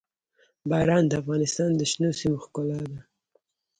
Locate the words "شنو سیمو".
1.91-2.37